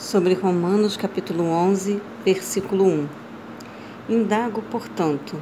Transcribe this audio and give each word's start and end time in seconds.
sobre 0.00 0.32
Romanos 0.32 0.96
capítulo 0.96 1.44
11, 1.44 2.00
versículo 2.24 2.86
1. 2.86 3.08
Indago, 4.08 4.62
portanto, 4.62 5.40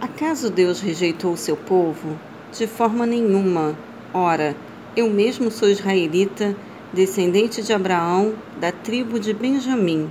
acaso 0.00 0.50
Deus 0.50 0.80
rejeitou 0.80 1.32
o 1.32 1.36
seu 1.36 1.56
povo? 1.56 2.18
De 2.52 2.66
forma 2.66 3.06
nenhuma. 3.06 3.78
Ora, 4.12 4.56
eu 4.96 5.08
mesmo 5.08 5.52
sou 5.52 5.68
israelita, 5.68 6.56
descendente 6.92 7.62
de 7.62 7.72
Abraão, 7.72 8.34
da 8.60 8.72
tribo 8.72 9.20
de 9.20 9.32
Benjamim. 9.32 10.10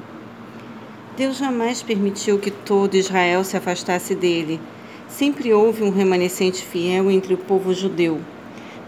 Deus 1.17 1.35
jamais 1.35 1.83
permitiu 1.83 2.39
que 2.39 2.49
todo 2.49 2.95
Israel 2.95 3.43
se 3.43 3.57
afastasse 3.57 4.15
dele. 4.15 4.61
Sempre 5.09 5.53
houve 5.53 5.83
um 5.83 5.91
remanescente 5.91 6.63
fiel 6.63 7.11
entre 7.11 7.33
o 7.33 7.37
povo 7.37 7.73
judeu. 7.73 8.21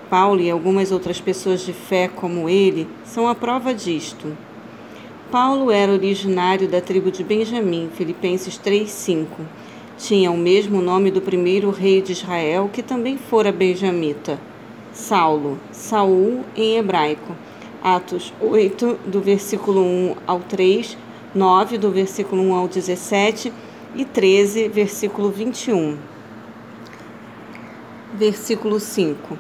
Paulo 0.10 0.40
e 0.40 0.50
algumas 0.50 0.94
outras 0.94 1.20
pessoas 1.20 1.60
de 1.60 1.74
fé 1.74 2.08
como 2.08 2.48
ele 2.48 2.88
são 3.04 3.28
a 3.28 3.36
prova 3.36 3.74
disto. 3.74 4.34
Paulo 5.34 5.72
era 5.72 5.92
originário 5.92 6.68
da 6.68 6.80
tribo 6.80 7.10
de 7.10 7.24
Benjamim, 7.24 7.90
Filipenses 7.96 8.56
3:5. 8.56 9.42
Tinha 9.98 10.30
o 10.30 10.38
mesmo 10.38 10.80
nome 10.80 11.10
do 11.10 11.24
primeiro 11.24 11.72
rei 11.72 12.04
de 12.04 12.12
Israel, 12.12 12.70
que 12.72 12.84
também 12.84 13.18
fora 13.18 13.52
benjamita, 13.52 14.40
Saulo, 14.94 15.60
Saul 15.72 16.46
em 16.56 16.78
hebraico. 16.78 17.36
Atos 17.84 18.32
8 18.40 19.00
do 19.08 19.22
versículo 19.22 19.82
1 19.82 20.16
ao 20.28 20.40
3, 20.42 20.96
9 21.34 21.80
do 21.80 21.90
versículo 21.90 22.44
1 22.44 22.54
ao 22.54 22.68
17 22.68 23.52
e 23.96 24.06
13, 24.06 24.68
versículo 24.68 25.32
21. 25.32 25.98
Versículo 28.14 28.80
5. 28.80 29.36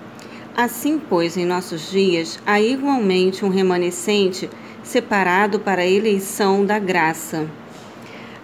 Assim, 0.58 1.00
pois, 1.08 1.38
em 1.38 1.46
nossos 1.46 1.92
dias 1.92 2.40
há 2.48 2.60
igualmente 2.60 3.46
um 3.46 3.50
remanescente 3.50 4.50
separado 4.84 5.60
para 5.60 5.82
a 5.82 5.88
eleição 5.88 6.66
da 6.66 6.78
graça. 6.78 7.48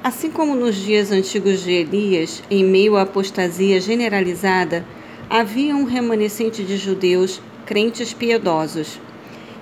Assim 0.03 0.31
como 0.31 0.55
nos 0.55 0.75
dias 0.75 1.11
antigos 1.11 1.61
de 1.61 1.71
Elias, 1.71 2.41
em 2.49 2.63
meio 2.63 2.95
à 2.95 3.01
apostasia 3.01 3.81
generalizada, 3.81 4.85
havia 5.29 5.75
um 5.75 5.83
remanescente 5.83 6.63
de 6.63 6.77
judeus 6.77 7.41
crentes 7.65 8.13
piedosos. 8.13 8.99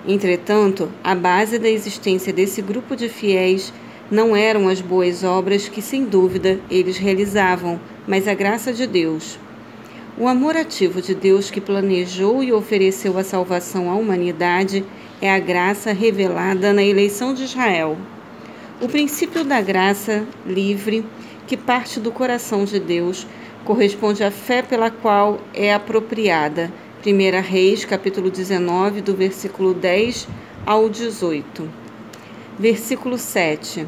Entretanto, 0.06 0.90
a 1.02 1.14
base 1.14 1.58
da 1.58 1.68
existência 1.68 2.32
desse 2.32 2.62
grupo 2.62 2.94
de 2.94 3.08
fiéis 3.08 3.72
não 4.10 4.34
eram 4.34 4.68
as 4.68 4.80
boas 4.80 5.24
obras 5.24 5.68
que, 5.68 5.82
sem 5.82 6.04
dúvida, 6.04 6.58
eles 6.70 6.96
realizavam, 6.96 7.78
mas 8.06 8.26
a 8.26 8.32
graça 8.32 8.72
de 8.72 8.86
Deus. 8.86 9.38
O 10.20 10.26
amor 10.26 10.56
ativo 10.56 11.00
de 11.00 11.14
Deus 11.14 11.48
que 11.48 11.60
planejou 11.60 12.42
e 12.42 12.52
ofereceu 12.52 13.16
a 13.16 13.22
salvação 13.22 13.88
à 13.88 13.94
humanidade 13.94 14.84
é 15.22 15.32
a 15.32 15.38
graça 15.38 15.92
revelada 15.92 16.72
na 16.72 16.82
eleição 16.82 17.32
de 17.32 17.44
Israel. 17.44 17.96
O 18.80 18.88
princípio 18.88 19.44
da 19.44 19.60
graça 19.60 20.26
livre, 20.44 21.06
que 21.46 21.56
parte 21.56 22.00
do 22.00 22.10
coração 22.10 22.64
de 22.64 22.80
Deus, 22.80 23.28
corresponde 23.64 24.24
à 24.24 24.30
fé 24.32 24.60
pela 24.60 24.90
qual 24.90 25.38
é 25.54 25.72
apropriada. 25.72 26.72
1 27.06 27.40
Reis, 27.40 27.84
capítulo 27.84 28.28
19, 28.28 29.00
do 29.00 29.14
versículo 29.14 29.72
10 29.72 30.26
ao 30.66 30.88
18. 30.88 31.70
Versículo 32.58 33.16
7. 33.16 33.86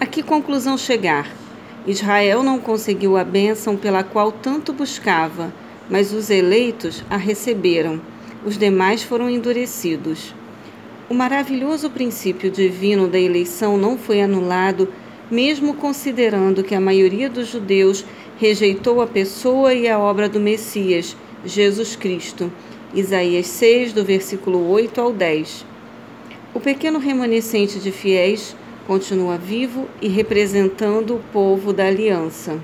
A 0.00 0.06
que 0.06 0.22
conclusão 0.22 0.78
chegar? 0.78 1.43
Israel 1.86 2.42
não 2.42 2.58
conseguiu 2.58 3.16
a 3.16 3.24
bênção 3.24 3.76
pela 3.76 4.02
qual 4.02 4.32
tanto 4.32 4.72
buscava, 4.72 5.52
mas 5.88 6.12
os 6.12 6.30
eleitos 6.30 7.04
a 7.10 7.16
receberam 7.16 8.00
os 8.44 8.58
demais 8.58 9.02
foram 9.02 9.30
endurecidos. 9.30 10.34
O 11.08 11.14
maravilhoso 11.14 11.88
princípio 11.88 12.50
divino 12.50 13.08
da 13.08 13.18
eleição 13.18 13.76
não 13.76 13.96
foi 13.96 14.20
anulado, 14.20 14.88
mesmo 15.30 15.74
considerando 15.74 16.62
que 16.62 16.74
a 16.74 16.80
maioria 16.80 17.30
dos 17.30 17.48
judeus 17.48 18.04
rejeitou 18.36 19.00
a 19.00 19.06
pessoa 19.06 19.72
e 19.72 19.88
a 19.88 19.98
obra 19.98 20.28
do 20.28 20.38
Messias, 20.38 21.16
Jesus 21.44 21.96
Cristo. 21.96 22.52
Isaías 22.94 23.46
6, 23.46 23.92
do 23.92 24.04
versículo 24.04 24.68
8 24.70 25.00
ao 25.00 25.12
10. 25.12 25.64
O 26.52 26.60
pequeno 26.60 26.98
remanescente 26.98 27.78
de 27.78 27.90
fiéis 27.90 28.54
continua 28.86 29.38
vivo 29.38 29.88
e 30.00 30.08
representando 30.08 31.16
o 31.16 31.22
povo 31.32 31.72
da 31.72 31.86
aliança. 31.86 32.58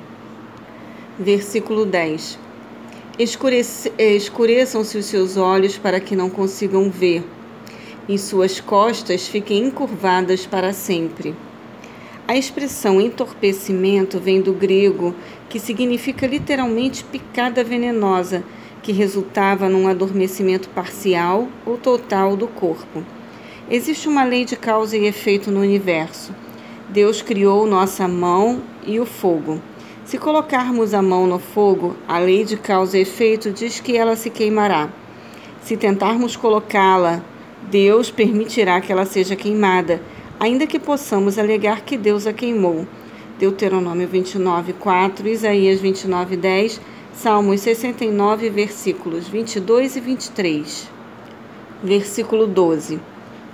Versículo 1.19 1.85
10 1.85 2.51
escureçam-se 3.19 4.97
os 4.97 5.05
seus 5.05 5.37
olhos 5.37 5.77
para 5.77 6.01
que 6.01 6.17
não 6.17 6.31
consigam 6.31 6.91
ver, 6.91 7.23
e 8.09 8.17
suas 8.17 8.61
costas 8.61 9.29
fiquem 9.29 9.67
encurvadas 9.67 10.47
para 10.47 10.73
sempre. 10.73 11.35
A 12.27 12.37
expressão 12.37 13.01
entorpecimento 13.01 14.19
vem 14.19 14.41
do 14.41 14.55
grego, 14.55 15.15
que 15.51 15.59
significa 15.59 16.27
literalmente 16.27 17.05
picada 17.05 17.63
venenosa, 17.63 18.43
que 18.83 18.93
resultava 18.93 19.69
num 19.69 19.87
adormecimento 19.87 20.71
parcial 20.71 21.49
ou 21.67 21.77
total 21.77 22.37
do 22.37 22.49
corpo. 22.49 23.05
Existe 23.73 24.09
uma 24.09 24.25
lei 24.25 24.45
de 24.45 24.57
causa 24.57 24.97
e 24.97 25.07
efeito 25.07 25.49
no 25.49 25.61
universo. 25.61 26.35
Deus 26.89 27.23
criou 27.23 27.65
nossa 27.69 28.09
mão 28.09 28.63
e 28.85 28.99
o 28.99 29.07
fogo. 29.07 29.63
Se 30.05 30.19
colocarmos 30.19 30.93
a 30.93 31.01
mão 31.01 31.25
no 31.25 31.39
fogo, 31.39 31.95
a 32.09 32.19
lei 32.19 32.45
de 32.45 32.57
causa 32.57 32.99
e 32.99 33.03
efeito 33.03 33.53
diz 33.53 33.79
que 33.79 33.97
ela 33.97 34.17
se 34.17 34.29
queimará. 34.29 34.89
Se 35.63 35.77
tentarmos 35.77 36.35
colocá-la, 36.35 37.23
Deus 37.71 38.11
permitirá 38.11 38.81
que 38.81 38.91
ela 38.91 39.07
seja 39.07 39.37
queimada, 39.37 40.03
ainda 40.41 40.67
que 40.67 40.81
possamos 40.81 41.39
alegar 41.39 41.83
que 41.83 41.97
Deus 41.97 42.27
a 42.27 42.33
queimou. 42.33 42.89
Deuteronômio 43.39 44.09
29, 44.09 44.73
4, 44.73 45.29
Isaías 45.29 45.81
29, 45.81 46.37
10, 46.37 46.81
Salmos 47.15 47.61
69, 47.61 48.51
versículos 48.51 49.29
22 49.29 49.95
e 49.95 50.01
23. 50.01 50.91
Versículo 51.85 52.49
12. 52.49 52.99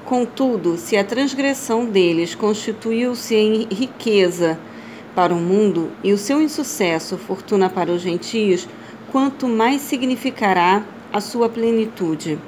Contudo, 0.07 0.77
se 0.77 0.97
a 0.97 1.03
transgressão 1.03 1.85
deles 1.85 2.33
constituiu-se 2.33 3.35
em 3.35 3.67
riqueza, 3.69 4.57
para 5.17 5.35
o 5.35 5.37
mundo 5.37 5.91
e 6.05 6.13
o 6.13 6.19
seu 6.19 6.41
insucesso 6.41 7.19
fortuna 7.19 7.69
para 7.69 7.91
os 7.91 8.03
gentios, 8.03 8.69
quanto 9.11 9.49
mais 9.49 9.81
significará 9.81 10.85
a 11.13 11.21
sua 11.21 11.49
plenitude. 11.49 12.39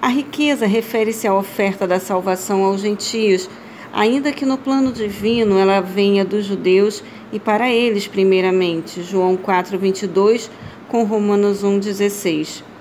A 0.00 0.08
riqueza 0.08 0.66
refere-se 0.66 1.28
à 1.28 1.32
oferta 1.32 1.86
da 1.86 2.00
salvação 2.00 2.64
aos 2.64 2.80
gentios, 2.80 3.48
ainda 3.92 4.32
que 4.32 4.44
no 4.44 4.58
plano 4.58 4.90
divino 4.90 5.58
ela 5.58 5.80
venha 5.80 6.24
dos 6.24 6.46
judeus 6.46 7.04
e 7.32 7.38
para 7.38 7.70
eles 7.70 8.08
primeiramente. 8.08 9.04
João 9.04 9.36
4:22 9.36 10.50
com 10.88 11.04
Romanos 11.04 11.62
1:16. 11.62 12.71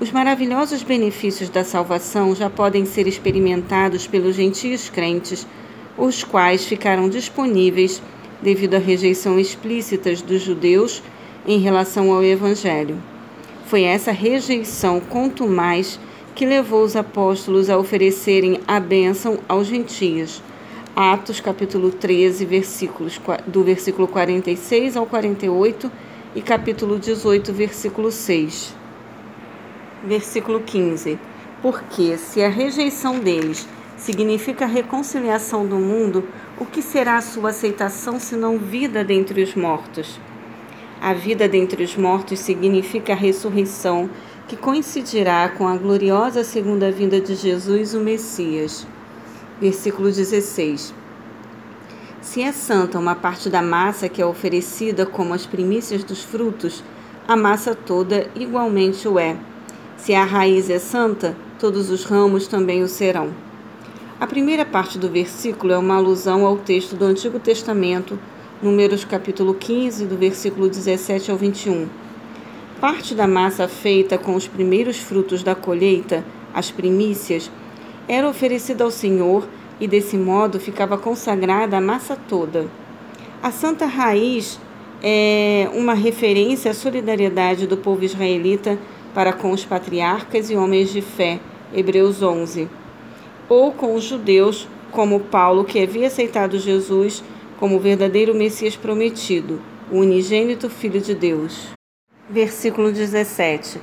Os 0.00 0.12
maravilhosos 0.12 0.84
benefícios 0.84 1.48
da 1.50 1.64
salvação 1.64 2.32
já 2.32 2.48
podem 2.48 2.86
ser 2.86 3.08
experimentados 3.08 4.06
pelos 4.06 4.36
gentios 4.36 4.88
crentes, 4.88 5.44
os 5.96 6.22
quais 6.22 6.64
ficaram 6.64 7.08
disponíveis 7.08 8.00
devido 8.40 8.74
à 8.74 8.78
rejeição 8.78 9.40
explícita 9.40 10.14
dos 10.14 10.40
judeus 10.40 11.02
em 11.44 11.58
relação 11.58 12.12
ao 12.12 12.22
Evangelho. 12.22 13.02
Foi 13.66 13.82
essa 13.82 14.12
rejeição, 14.12 15.00
quanto 15.00 15.48
mais, 15.48 15.98
que 16.32 16.46
levou 16.46 16.84
os 16.84 16.94
apóstolos 16.94 17.68
a 17.68 17.76
oferecerem 17.76 18.60
a 18.68 18.78
bênção 18.78 19.40
aos 19.48 19.66
gentios. 19.66 20.40
Atos 20.94 21.40
capítulo 21.40 21.90
13, 21.90 22.44
versículos 22.44 23.20
do 23.48 23.64
versículo 23.64 24.06
46 24.06 24.96
ao 24.96 25.06
48 25.06 25.90
e 26.36 26.40
capítulo 26.40 27.00
18, 27.00 27.52
versículo 27.52 28.12
6. 28.12 28.77
Versículo 30.04 30.60
15. 30.60 31.18
Porque 31.60 32.16
se 32.16 32.42
a 32.42 32.48
rejeição 32.48 33.18
deles 33.18 33.66
significa 33.96 34.64
a 34.64 34.68
reconciliação 34.68 35.66
do 35.66 35.76
mundo, 35.76 36.24
o 36.58 36.64
que 36.64 36.80
será 36.80 37.16
a 37.16 37.22
sua 37.22 37.50
aceitação 37.50 38.20
senão 38.20 38.58
vida 38.58 39.02
dentre 39.02 39.42
os 39.42 39.54
mortos? 39.54 40.20
A 41.00 41.12
vida 41.12 41.48
dentre 41.48 41.82
os 41.82 41.96
mortos 41.96 42.40
significa 42.40 43.12
a 43.12 43.16
ressurreição, 43.16 44.08
que 44.46 44.56
coincidirá 44.56 45.48
com 45.48 45.68
a 45.68 45.76
gloriosa 45.76 46.42
segunda 46.42 46.90
vinda 46.90 47.20
de 47.20 47.34
Jesus, 47.34 47.94
o 47.94 48.00
Messias. 48.00 48.86
Versículo 49.60 50.10
16. 50.10 50.94
Se 52.20 52.42
é 52.42 52.52
santa 52.52 52.98
uma 52.98 53.14
parte 53.14 53.50
da 53.50 53.62
massa 53.62 54.08
que 54.08 54.22
é 54.22 54.26
oferecida 54.26 55.04
como 55.04 55.34
as 55.34 55.46
primícias 55.46 56.04
dos 56.04 56.22
frutos, 56.22 56.82
a 57.26 57.36
massa 57.36 57.74
toda 57.74 58.28
igualmente 58.34 59.06
o 59.06 59.18
é. 59.18 59.36
Se 59.98 60.14
a 60.14 60.24
raiz 60.24 60.70
é 60.70 60.78
santa, 60.78 61.36
todos 61.58 61.90
os 61.90 62.04
ramos 62.04 62.46
também 62.46 62.82
o 62.82 62.88
serão. 62.88 63.30
A 64.18 64.26
primeira 64.26 64.64
parte 64.64 64.96
do 64.96 65.08
versículo 65.10 65.72
é 65.72 65.76
uma 65.76 65.96
alusão 65.96 66.46
ao 66.46 66.56
texto 66.56 66.96
do 66.96 67.04
Antigo 67.04 67.38
Testamento, 67.38 68.18
Números 68.62 69.04
capítulo 69.04 69.52
15, 69.52 70.06
do 70.06 70.16
versículo 70.16 70.68
17 70.68 71.30
ao 71.30 71.36
21. 71.36 71.88
Parte 72.80 73.14
da 73.14 73.26
massa 73.26 73.68
feita 73.68 74.16
com 74.16 74.34
os 74.34 74.46
primeiros 74.46 74.98
frutos 74.98 75.42
da 75.42 75.54
colheita, 75.54 76.24
as 76.54 76.70
primícias, 76.70 77.50
era 78.06 78.28
oferecida 78.28 78.84
ao 78.84 78.90
Senhor 78.90 79.46
e 79.80 79.86
desse 79.86 80.16
modo 80.16 80.60
ficava 80.60 80.96
consagrada 80.96 81.76
a 81.76 81.80
massa 81.80 82.16
toda. 82.16 82.66
A 83.42 83.50
Santa 83.50 83.84
Raiz 83.84 84.58
é 85.02 85.68
uma 85.74 85.94
referência 85.94 86.70
à 86.70 86.74
solidariedade 86.74 87.66
do 87.66 87.76
povo 87.76 88.04
israelita 88.04 88.78
para 89.14 89.32
com 89.32 89.50
os 89.50 89.64
patriarcas 89.64 90.50
e 90.50 90.56
homens 90.56 90.90
de 90.92 91.00
fé, 91.00 91.40
Hebreus 91.72 92.22
11, 92.22 92.68
ou 93.48 93.72
com 93.72 93.94
os 93.94 94.04
judeus, 94.04 94.68
como 94.90 95.20
Paulo, 95.20 95.64
que 95.64 95.82
havia 95.82 96.06
aceitado 96.06 96.58
Jesus 96.58 97.22
como 97.58 97.76
o 97.76 97.80
verdadeiro 97.80 98.34
Messias 98.34 98.76
prometido, 98.76 99.60
o 99.90 99.98
unigênito 99.98 100.70
Filho 100.70 101.00
de 101.00 101.14
Deus. 101.14 101.70
Versículo 102.30 102.92
17. 102.92 103.80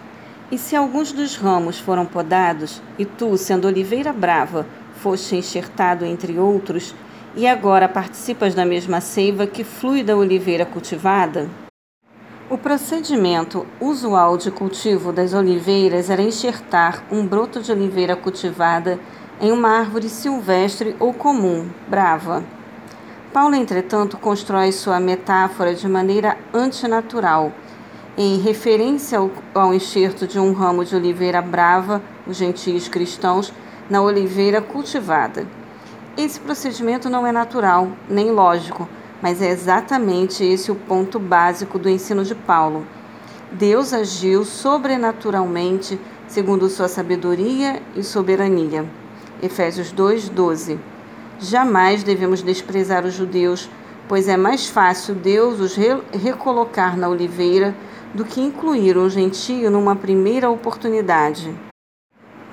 E 0.52 0.58
se 0.58 0.76
alguns 0.76 1.12
dos 1.12 1.36
ramos 1.36 1.80
foram 1.80 2.06
podados, 2.06 2.82
e 2.98 3.06
tu, 3.06 3.38
sendo 3.38 3.68
oliveira 3.68 4.14
brava, 4.14 4.66
foste 4.96 5.36
enxertado 5.36 6.06
entre 6.06 6.38
outros, 6.38 6.96
e 7.36 7.46
agora 7.48 7.90
participas 7.90 8.56
da 8.56 8.66
mesma 8.66 9.02
seiva 9.02 9.46
que 9.46 9.64
flui 9.64 10.04
da 10.04 10.16
oliveira 10.16 10.66
cultivada? 10.66 11.50
O 12.48 12.60
procedimento 12.60 13.66
usual 13.82 14.38
de 14.38 14.52
cultivo 14.52 15.12
das 15.12 15.34
oliveiras 15.34 16.12
era 16.12 16.22
enxertar 16.22 17.04
um 17.12 17.26
broto 17.26 17.60
de 17.60 17.72
oliveira 17.72 18.16
cultivada 18.16 19.00
em 19.42 19.52
uma 19.52 19.70
árvore 19.70 20.08
silvestre 20.08 20.96
ou 21.00 21.12
comum, 21.12 21.68
brava. 21.88 22.44
Paulo, 23.34 23.56
entretanto, 23.56 24.16
constrói 24.16 24.72
sua 24.72 25.00
metáfora 25.00 25.74
de 25.74 25.88
maneira 25.88 26.38
antinatural, 26.54 27.52
em 28.16 28.38
referência 28.38 29.18
ao, 29.18 29.32
ao 29.56 29.74
enxerto 29.74 30.28
de 30.28 30.38
um 30.40 30.54
ramo 30.54 30.86
de 30.86 30.96
oliveira 30.96 31.42
brava, 31.42 32.00
os 32.28 32.38
gentios 32.38 32.88
cristãos, 32.88 33.52
na 33.90 34.04
oliveira 34.04 34.62
cultivada. 34.62 35.48
Esse 36.16 36.40
procedimento 36.40 37.10
não 37.10 37.26
é 37.26 37.32
natural, 37.32 37.88
nem 38.08 38.30
lógico, 38.30 38.88
mas 39.26 39.42
é 39.42 39.50
exatamente 39.50 40.46
esse 40.46 40.72
o 40.72 40.76
ponto 40.76 41.18
básico 41.18 41.80
do 41.80 41.90
ensino 41.90 42.24
de 42.24 42.36
Paulo. 42.36 42.86
Deus 43.52 43.92
agiu 43.92 44.46
sobrenaturalmente 44.46 46.00
segundo 46.28 46.70
sua 46.70 46.88
sabedoria 46.88 47.82
e 47.96 48.04
soberania. 48.04 48.86
Efésios 49.42 49.92
2:12. 49.92 50.78
Jamais 51.40 52.04
devemos 52.04 52.44
desprezar 52.44 53.04
os 53.04 53.16
judeus, 53.16 53.68
pois 54.08 54.28
é 54.28 54.38
mais 54.38 54.70
fácil 54.70 55.16
Deus 55.16 55.60
os 55.60 55.76
re 55.76 55.98
recolocar 56.14 56.96
na 56.96 57.10
oliveira 57.10 57.76
do 58.14 58.24
que 58.24 58.40
incluir 58.40 58.96
um 58.96 59.10
gentio 59.10 59.72
numa 59.72 59.96
primeira 59.96 60.52
oportunidade. 60.52 61.52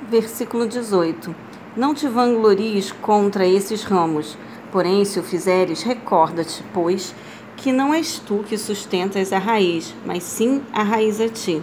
Versículo 0.09 0.67
18. 0.67 1.37
Não 1.77 1.93
te 1.93 2.09
vanglories 2.09 2.93
contra 2.93 3.47
esses 3.47 3.83
ramos, 3.85 4.39
Porém, 4.73 5.05
se 5.05 5.21
o 5.21 5.23
fizeres, 5.23 5.83
recorda-te, 5.83 6.65
pois, 6.73 7.15
que 7.59 7.71
não 7.71 7.93
és 7.93 8.19
tu 8.19 8.43
que 8.49 8.57
sustentas 8.57 9.31
a 9.31 9.39
raiz, 9.39 9.95
mas 10.07 10.23
sim 10.23 10.63
a 10.73 10.83
raiz 10.83 11.21
a 11.21 11.29
ti. 11.29 11.63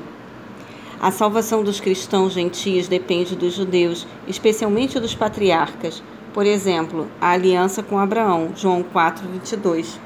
A 1.01 1.09
salvação 1.09 1.63
dos 1.63 1.79
cristãos 1.79 2.33
gentios 2.33 2.87
depende 2.87 3.35
dos 3.35 3.53
judeus, 3.55 4.05
especialmente 4.27 4.99
dos 4.99 5.15
patriarcas. 5.15 6.03
Por 6.35 6.45
exemplo, 6.45 7.07
a 7.19 7.31
aliança 7.31 7.81
com 7.81 7.97
Abraão, 7.97 8.51
João 8.55 8.83
4, 8.83 9.27
22. 9.27 9.99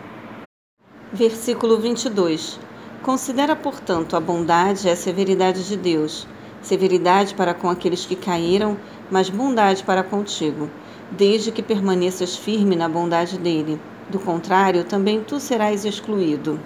Versículo 1.11 1.77
22. 1.79 2.57
Considera, 3.01 3.53
portanto, 3.53 4.15
a 4.15 4.21
bondade 4.21 4.87
e 4.87 4.89
a 4.89 4.95
severidade 4.95 5.67
de 5.67 5.75
Deus. 5.75 6.25
Severidade 6.61 7.35
para 7.35 7.53
com 7.53 7.69
aqueles 7.69 8.05
que 8.05 8.15
caíram, 8.15 8.77
mas 9.11 9.29
bondade 9.29 9.83
para 9.83 10.03
contigo 10.03 10.69
desde 11.17 11.51
que 11.51 11.61
permaneças 11.61 12.35
firme 12.35 12.75
na 12.75 12.89
bondade 12.89 13.37
dele. 13.37 13.79
Do 14.09 14.19
contrário, 14.19 14.83
também 14.83 15.21
tu 15.21 15.39
serás 15.39 15.85
excluído. 15.85 16.59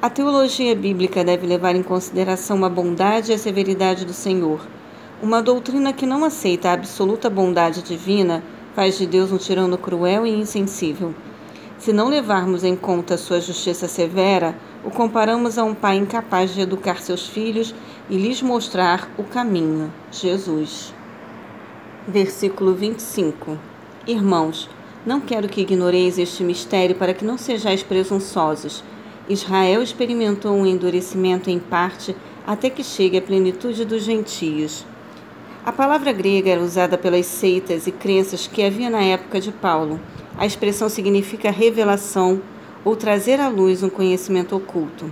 A 0.00 0.10
teologia 0.10 0.74
bíblica 0.76 1.24
deve 1.24 1.46
levar 1.46 1.74
em 1.74 1.82
consideração 1.82 2.64
a 2.64 2.68
bondade 2.68 3.32
e 3.32 3.34
a 3.34 3.38
severidade 3.38 4.04
do 4.04 4.12
Senhor. 4.12 4.60
Uma 5.22 5.42
doutrina 5.42 5.92
que 5.92 6.04
não 6.04 6.24
aceita 6.24 6.68
a 6.68 6.74
absoluta 6.74 7.30
bondade 7.30 7.82
divina 7.82 8.42
faz 8.74 8.98
de 8.98 9.06
Deus 9.06 9.32
um 9.32 9.38
tirano 9.38 9.78
cruel 9.78 10.26
e 10.26 10.30
insensível. 10.30 11.14
Se 11.78 11.92
não 11.92 12.08
levarmos 12.08 12.64
em 12.64 12.76
conta 12.76 13.16
sua 13.16 13.40
justiça 13.40 13.88
severa, 13.88 14.54
o 14.84 14.90
comparamos 14.90 15.56
a 15.56 15.64
um 15.64 15.74
pai 15.74 15.96
incapaz 15.96 16.52
de 16.52 16.60
educar 16.60 17.00
seus 17.00 17.26
filhos 17.26 17.74
e 18.10 18.16
lhes 18.16 18.42
mostrar 18.42 19.10
o 19.16 19.24
caminho, 19.24 19.90
Jesus. 20.10 20.92
Versículo 22.06 22.74
25 22.74 23.58
Irmãos, 24.06 24.68
não 25.06 25.22
quero 25.22 25.48
que 25.48 25.62
ignoreis 25.62 26.18
este 26.18 26.44
mistério 26.44 26.94
para 26.96 27.14
que 27.14 27.24
não 27.24 27.38
sejais 27.38 27.82
presunçosos. 27.82 28.84
Israel 29.26 29.82
experimentou 29.82 30.54
um 30.54 30.66
endurecimento 30.66 31.48
em 31.48 31.58
parte 31.58 32.14
até 32.46 32.68
que 32.68 32.84
chegue 32.84 33.16
à 33.16 33.22
plenitude 33.22 33.86
dos 33.86 34.02
gentios. 34.02 34.84
A 35.64 35.72
palavra 35.72 36.12
grega 36.12 36.50
era 36.50 36.60
usada 36.60 36.98
pelas 36.98 37.24
seitas 37.24 37.86
e 37.86 37.90
crenças 37.90 38.46
que 38.46 38.62
havia 38.62 38.90
na 38.90 39.02
época 39.02 39.40
de 39.40 39.50
Paulo. 39.50 39.98
A 40.36 40.44
expressão 40.44 40.90
significa 40.90 41.50
revelação 41.50 42.42
ou 42.84 42.94
trazer 42.94 43.40
à 43.40 43.48
luz 43.48 43.82
um 43.82 43.88
conhecimento 43.88 44.54
oculto. 44.54 45.10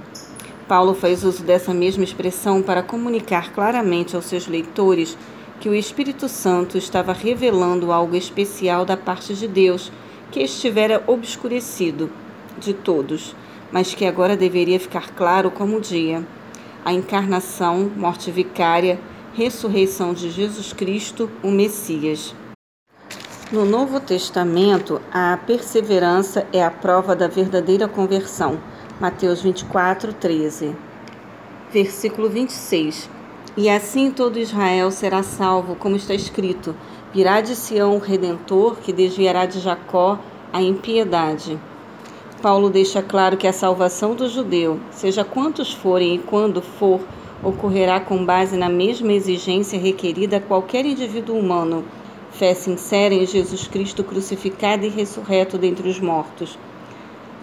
Paulo 0.68 0.94
faz 0.94 1.24
uso 1.24 1.42
dessa 1.42 1.72
mesma 1.72 2.04
expressão 2.04 2.60
para 2.60 2.82
comunicar 2.82 3.50
claramente 3.54 4.14
aos 4.14 4.26
seus 4.26 4.46
leitores 4.46 5.16
que 5.62 5.68
o 5.68 5.74
Espírito 5.76 6.28
Santo 6.28 6.76
estava 6.76 7.12
revelando 7.12 7.92
algo 7.92 8.16
especial 8.16 8.84
da 8.84 8.96
parte 8.96 9.32
de 9.32 9.46
Deus 9.46 9.92
que 10.32 10.40
estivera 10.40 11.04
obscurecido 11.06 12.10
de 12.58 12.74
todos, 12.74 13.36
mas 13.70 13.94
que 13.94 14.04
agora 14.04 14.36
deveria 14.36 14.80
ficar 14.80 15.14
claro 15.14 15.52
como 15.52 15.76
o 15.76 15.80
dia. 15.80 16.26
A 16.84 16.92
encarnação, 16.92 17.88
morte 17.96 18.28
vicária, 18.28 18.98
ressurreição 19.34 20.12
de 20.12 20.30
Jesus 20.30 20.72
Cristo, 20.72 21.30
o 21.44 21.50
Messias. 21.52 22.34
No 23.52 23.64
Novo 23.64 24.00
Testamento, 24.00 25.00
a 25.12 25.38
perseverança 25.46 26.44
é 26.52 26.60
a 26.64 26.72
prova 26.72 27.14
da 27.14 27.28
verdadeira 27.28 27.86
conversão. 27.86 28.58
Mateus 28.98 29.40
24, 29.40 30.12
13. 30.12 30.74
Versículo 31.70 32.28
26. 32.28 33.21
E 33.54 33.68
assim 33.68 34.10
todo 34.10 34.38
Israel 34.38 34.90
será 34.90 35.22
salvo, 35.22 35.76
como 35.76 35.94
está 35.94 36.14
escrito: 36.14 36.74
virá 37.12 37.42
de 37.42 37.54
Sião 37.54 37.96
o 37.96 37.98
redentor 37.98 38.76
que 38.76 38.94
desviará 38.94 39.44
de 39.44 39.60
Jacó 39.60 40.18
a 40.50 40.62
impiedade. 40.62 41.60
Paulo 42.40 42.70
deixa 42.70 43.02
claro 43.02 43.36
que 43.36 43.46
a 43.46 43.52
salvação 43.52 44.14
do 44.14 44.26
judeu, 44.26 44.80
seja 44.90 45.22
quantos 45.22 45.70
forem 45.70 46.14
e 46.14 46.18
quando 46.18 46.62
for, 46.62 46.98
ocorrerá 47.42 48.00
com 48.00 48.24
base 48.24 48.56
na 48.56 48.70
mesma 48.70 49.12
exigência 49.12 49.78
requerida 49.78 50.38
a 50.38 50.40
qualquer 50.40 50.86
indivíduo 50.86 51.38
humano: 51.38 51.84
fé 52.30 52.54
sincera 52.54 53.12
em 53.12 53.26
Jesus 53.26 53.68
Cristo 53.68 54.02
crucificado 54.02 54.86
e 54.86 54.88
ressurreto 54.88 55.58
dentre 55.58 55.90
os 55.90 56.00
mortos. 56.00 56.58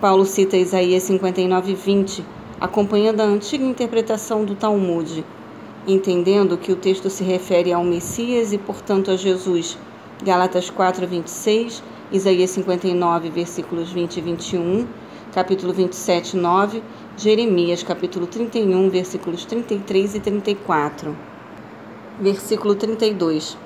Paulo 0.02 0.26
cita 0.26 0.58
Isaías 0.58 1.04
59, 1.04 1.76
20, 1.76 2.26
acompanhando 2.60 3.22
a 3.22 3.26
antiga 3.26 3.64
interpretação 3.64 4.44
do 4.44 4.56
Talmud 4.56 5.24
entendendo 5.94 6.58
que 6.58 6.72
o 6.72 6.76
texto 6.76 7.10
se 7.10 7.24
refere 7.24 7.74
ao 7.74 7.84
Messias 7.84 8.54
e, 8.54 8.58
portanto, 8.58 9.12
a 9.12 9.16
Jesus. 9.16 9.78
Gálatas 10.24 10.70
4, 10.70 11.08
26, 11.08 11.82
Isaías 12.12 12.50
59, 12.52 13.30
versículos 13.30 13.92
20 13.92 14.18
e 14.18 14.22
21, 14.22 14.88
capítulo 15.34 15.74
27, 15.74 16.36
9, 16.36 16.84
Jeremias, 17.18 17.84
capítulo 17.84 18.28
31, 18.28 18.90
versículos 18.90 19.46
33 19.46 20.16
e 20.16 20.20
34. 20.20 21.16
Versículo 22.20 22.76
32. 22.76 23.58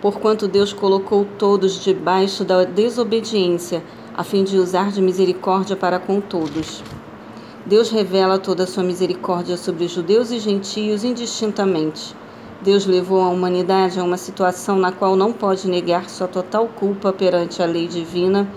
Porquanto 0.00 0.48
Deus 0.48 0.72
colocou 0.72 1.26
todos 1.36 1.82
debaixo 1.82 2.44
da 2.44 2.64
desobediência, 2.64 3.82
a 4.16 4.24
fim 4.24 4.44
de 4.44 4.56
usar 4.56 4.90
de 4.90 5.02
misericórdia 5.02 5.76
para 5.76 5.98
com 5.98 6.20
todos. 6.20 6.82
Deus 7.68 7.90
revela 7.90 8.38
toda 8.38 8.64
a 8.64 8.66
sua 8.66 8.82
misericórdia 8.82 9.54
sobre 9.54 9.88
judeus 9.88 10.30
e 10.30 10.38
gentios 10.38 11.04
indistintamente. 11.04 12.16
Deus 12.62 12.86
levou 12.86 13.20
a 13.20 13.28
humanidade 13.28 14.00
a 14.00 14.04
uma 14.04 14.16
situação 14.16 14.78
na 14.78 14.90
qual 14.90 15.14
não 15.14 15.34
pode 15.34 15.68
negar 15.68 16.08
sua 16.08 16.26
total 16.26 16.66
culpa 16.66 17.12
perante 17.12 17.62
a 17.62 17.66
lei 17.66 17.86
divina 17.86 18.48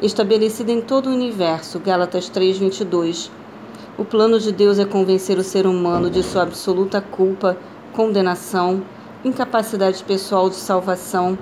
estabelecida 0.00 0.72
em 0.72 0.80
todo 0.80 1.10
o 1.10 1.12
universo. 1.12 1.78
Gálatas 1.78 2.30
3:22. 2.30 3.30
O 3.98 4.04
plano 4.04 4.40
de 4.40 4.50
Deus 4.50 4.78
é 4.78 4.86
convencer 4.86 5.36
o 5.36 5.44
ser 5.44 5.66
humano 5.66 6.08
de 6.08 6.22
sua 6.22 6.44
absoluta 6.44 7.02
culpa, 7.02 7.58
condenação, 7.92 8.82
incapacidade 9.22 10.02
pessoal 10.04 10.48
de 10.48 10.56
salvação, 10.56 11.38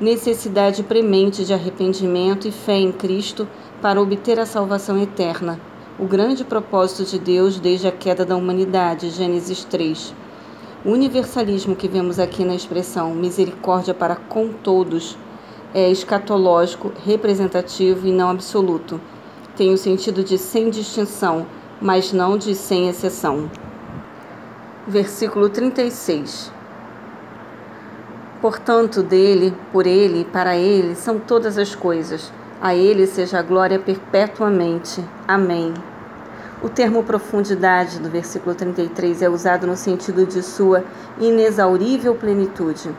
necessidade 0.00 0.82
premente 0.82 1.44
de 1.44 1.52
arrependimento 1.52 2.48
e 2.48 2.50
fé 2.50 2.78
em 2.78 2.90
Cristo 2.90 3.46
para 3.82 4.00
obter 4.00 4.40
a 4.40 4.46
salvação 4.46 4.98
eterna 4.98 5.60
o 5.96 6.06
grande 6.06 6.44
propósito 6.44 7.08
de 7.08 7.18
Deus 7.20 7.60
desde 7.60 7.86
a 7.86 7.92
queda 7.92 8.24
da 8.24 8.34
humanidade, 8.34 9.10
Gênesis 9.10 9.62
3. 9.64 10.12
O 10.84 10.90
universalismo 10.90 11.76
que 11.76 11.86
vemos 11.86 12.18
aqui 12.18 12.44
na 12.44 12.54
expressão 12.54 13.14
misericórdia 13.14 13.94
para 13.94 14.16
com 14.16 14.48
todos 14.48 15.16
é 15.72 15.88
escatológico, 15.88 16.92
representativo 17.06 18.08
e 18.08 18.12
não 18.12 18.30
absoluto. 18.30 19.00
Tem 19.56 19.72
o 19.72 19.78
sentido 19.78 20.24
de 20.24 20.36
sem 20.36 20.68
distinção, 20.68 21.46
mas 21.80 22.12
não 22.12 22.36
de 22.36 22.56
sem 22.56 22.88
exceção. 22.88 23.48
Versículo 24.88 25.48
36. 25.48 26.50
Portanto, 28.40 29.00
dele, 29.00 29.54
por 29.72 29.86
ele 29.86 30.24
para 30.24 30.56
ele 30.56 30.96
são 30.96 31.20
todas 31.20 31.56
as 31.56 31.72
coisas. 31.72 32.32
A 32.64 32.74
ele 32.74 33.06
seja 33.06 33.40
a 33.40 33.42
glória 33.42 33.78
perpetuamente. 33.78 35.04
Amém. 35.28 35.74
O 36.62 36.68
termo 36.70 37.02
profundidade 37.02 38.00
do 38.00 38.08
versículo 38.08 38.54
33 38.54 39.20
é 39.20 39.28
usado 39.28 39.66
no 39.66 39.76
sentido 39.76 40.24
de 40.24 40.42
sua 40.42 40.82
inexaurível 41.20 42.14
plenitude. 42.14 42.90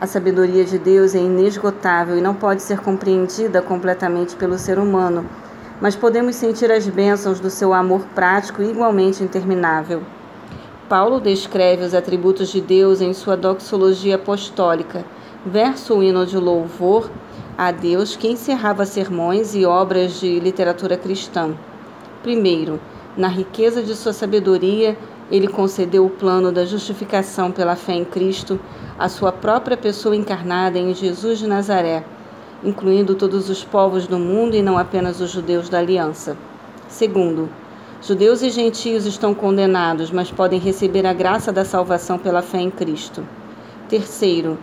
A 0.00 0.06
sabedoria 0.06 0.64
de 0.64 0.78
Deus 0.78 1.16
é 1.16 1.18
inesgotável 1.18 2.16
e 2.16 2.20
não 2.20 2.32
pode 2.32 2.62
ser 2.62 2.78
compreendida 2.78 3.60
completamente 3.60 4.36
pelo 4.36 4.56
ser 4.56 4.78
humano, 4.78 5.28
mas 5.80 5.96
podemos 5.96 6.36
sentir 6.36 6.70
as 6.70 6.86
bênçãos 6.86 7.40
do 7.40 7.50
seu 7.50 7.74
amor 7.74 8.02
prático 8.14 8.62
igualmente 8.62 9.24
interminável. 9.24 10.00
Paulo 10.88 11.20
descreve 11.20 11.82
os 11.82 11.92
atributos 11.92 12.50
de 12.50 12.60
Deus 12.60 13.00
em 13.00 13.12
sua 13.12 13.36
doxologia 13.36 14.14
apostólica, 14.14 15.04
verso 15.44 15.96
o 15.96 16.04
hino 16.04 16.24
de 16.24 16.38
louvor 16.38 17.10
a 17.58 17.72
Deus 17.72 18.14
que 18.14 18.28
encerrava 18.28 18.86
sermões 18.86 19.52
e 19.56 19.66
obras 19.66 20.20
de 20.20 20.38
literatura 20.38 20.96
cristã. 20.96 21.56
Primeiro, 22.22 22.80
na 23.16 23.26
riqueza 23.26 23.82
de 23.82 23.96
sua 23.96 24.12
sabedoria, 24.12 24.96
ele 25.28 25.48
concedeu 25.48 26.06
o 26.06 26.10
plano 26.10 26.52
da 26.52 26.64
justificação 26.64 27.50
pela 27.50 27.74
fé 27.74 27.94
em 27.94 28.04
Cristo, 28.04 28.60
a 28.96 29.08
sua 29.08 29.32
própria 29.32 29.76
pessoa 29.76 30.14
encarnada 30.14 30.78
em 30.78 30.94
Jesus 30.94 31.40
de 31.40 31.48
Nazaré, 31.48 32.04
incluindo 32.62 33.16
todos 33.16 33.50
os 33.50 33.64
povos 33.64 34.06
do 34.06 34.20
mundo 34.20 34.54
e 34.54 34.62
não 34.62 34.78
apenas 34.78 35.20
os 35.20 35.30
judeus 35.30 35.68
da 35.68 35.80
aliança. 35.80 36.36
Segundo, 36.88 37.48
Judeus 38.00 38.42
e 38.42 38.50
gentios 38.50 39.04
estão 39.04 39.34
condenados, 39.34 40.12
mas 40.12 40.30
podem 40.30 40.60
receber 40.60 41.04
a 41.04 41.12
graça 41.12 41.52
da 41.52 41.64
salvação 41.64 42.16
pela 42.16 42.40
fé 42.40 42.60
em 42.60 42.70
Cristo. 42.70 43.26
Terceiro, 43.88 44.56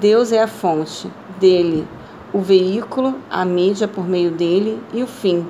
Deus 0.00 0.32
é 0.32 0.42
a 0.42 0.48
fonte, 0.48 1.08
dele, 1.38 1.86
o 2.32 2.40
veículo, 2.40 3.16
a 3.28 3.44
mídia 3.44 3.88
por 3.88 4.06
meio 4.06 4.30
dele 4.30 4.80
e 4.92 5.02
o 5.02 5.06
fim, 5.06 5.46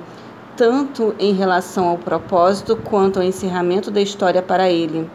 tanto 0.57 1.15
em 1.19 1.33
relação 1.33 1.87
ao 1.87 1.97
propósito 1.97 2.75
quanto 2.75 3.19
ao 3.19 3.25
encerramento 3.25 3.91
da 3.91 4.01
história 4.01 4.41
para 4.41 4.69
ele. 4.69 5.09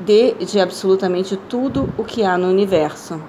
De, 0.00 0.32
de 0.34 0.60
absolutamente 0.60 1.36
tudo 1.36 1.88
o 1.96 2.04
que 2.04 2.24
há 2.24 2.36
no 2.36 2.48
universo. 2.48 3.20